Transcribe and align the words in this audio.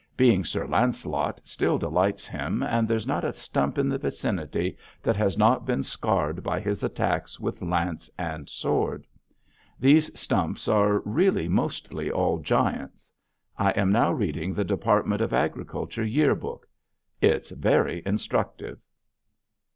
Being 0.17 0.43
Sir 0.43 0.65
Lancelot 0.65 1.41
still 1.43 1.77
delights 1.77 2.25
him 2.25 2.63
and 2.63 2.87
there's 2.87 3.05
not 3.05 3.23
a 3.23 3.31
stump 3.31 3.77
in 3.77 3.87
the 3.87 3.99
vicinity 3.99 4.75
that 5.03 5.15
has 5.15 5.37
not 5.37 5.63
been 5.63 5.83
scarred 5.83 6.41
by 6.41 6.59
his 6.59 6.81
attacks 6.81 7.39
with 7.39 7.61
lance 7.61 8.09
and 8.17 8.49
sword. 8.49 9.05
These 9.79 10.09
stumps 10.19 10.67
are 10.67 11.01
really 11.05 11.47
mostly 11.47 12.09
all 12.09 12.39
giants. 12.39 13.05
I 13.59 13.69
am 13.73 13.91
now 13.91 14.11
reading 14.11 14.55
the 14.55 14.63
Department 14.63 15.21
of 15.21 15.33
Agriculture 15.33 16.03
year 16.03 16.33
book. 16.33 16.67
It's 17.21 17.51
very 17.51 18.01
instructive. 18.03 18.79